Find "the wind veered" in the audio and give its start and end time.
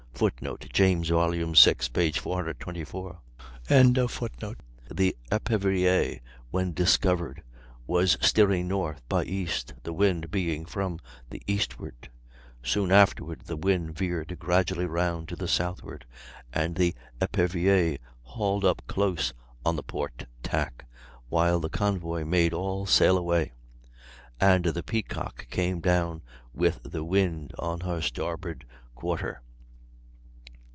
13.45-14.37